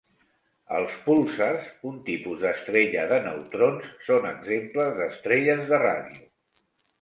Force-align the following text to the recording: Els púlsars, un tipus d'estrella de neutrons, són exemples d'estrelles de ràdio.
Els 0.75 0.93
púlsars, 1.09 1.67
un 1.89 1.99
tipus 2.07 2.39
d'estrella 2.45 3.03
de 3.11 3.19
neutrons, 3.27 3.85
són 4.09 4.27
exemples 4.31 4.97
d'estrelles 5.03 5.71
de 5.75 5.83
ràdio. 5.85 6.27